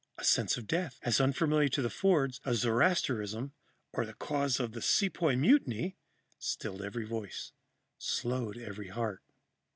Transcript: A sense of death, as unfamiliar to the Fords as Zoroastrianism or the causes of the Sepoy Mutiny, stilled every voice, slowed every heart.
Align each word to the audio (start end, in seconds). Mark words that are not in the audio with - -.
A 0.17 0.23
sense 0.23 0.57
of 0.57 0.65
death, 0.65 0.97
as 1.03 1.21
unfamiliar 1.21 1.69
to 1.69 1.81
the 1.83 1.87
Fords 1.91 2.41
as 2.43 2.61
Zoroastrianism 2.61 3.53
or 3.93 4.03
the 4.03 4.15
causes 4.15 4.59
of 4.59 4.71
the 4.71 4.81
Sepoy 4.81 5.35
Mutiny, 5.35 5.95
stilled 6.39 6.81
every 6.81 7.05
voice, 7.05 7.51
slowed 7.99 8.57
every 8.57 8.87
heart. 8.87 9.21